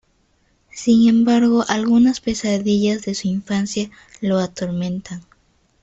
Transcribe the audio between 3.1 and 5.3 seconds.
su infancia lo atormentan.